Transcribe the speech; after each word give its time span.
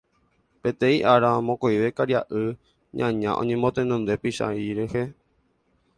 Peteĩ 0.61 0.95
ára, 1.11 1.29
mokõive 1.49 1.89
karia'y 1.99 2.43
ñaña 3.03 3.31
oñemotenonde 3.45 4.13
Pychãi 4.23 4.69
rehe. 4.81 5.05